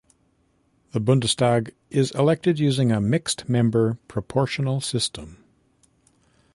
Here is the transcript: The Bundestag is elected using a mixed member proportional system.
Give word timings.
The 0.93 0.99
Bundestag 0.99 1.73
is 1.91 2.09
elected 2.15 2.57
using 2.57 2.91
a 2.91 2.99
mixed 2.99 3.47
member 3.47 3.99
proportional 4.07 4.81
system. 4.81 5.43